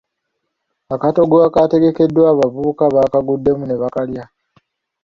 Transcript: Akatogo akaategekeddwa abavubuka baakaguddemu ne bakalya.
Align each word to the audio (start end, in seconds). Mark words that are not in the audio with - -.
Akatogo 0.93 1.35
akaategekeddwa 1.47 2.23
abavubuka 2.33 2.83
baakaguddemu 2.93 3.63
ne 3.67 3.75
bakalya. 3.81 4.23